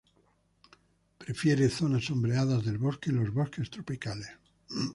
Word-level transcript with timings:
Prefiere 1.19 1.69
zonas 1.69 2.05
sombreadas 2.05 2.65
del 2.65 2.79
bosque 2.79 3.11
en 3.11 3.17
los 3.17 3.31
bosques 3.31 3.69
tropicales. 3.69 4.29